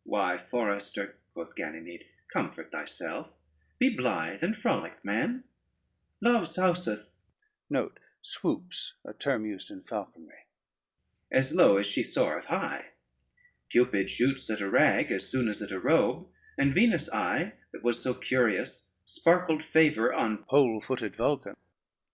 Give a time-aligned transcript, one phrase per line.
[0.14, 3.28] ]"Why, forester," quoth Ganymede, "comfort thyself;
[3.78, 5.44] be blithe and frolic man.
[6.22, 7.10] Love souseth
[7.70, 7.90] as
[11.52, 12.86] low as she soareth high:
[13.68, 17.82] Cupid shoots at a rag as soon as at a robe; and Venus' eye that
[17.84, 21.52] was so curious, sparkled favor on pole footed Vulcan.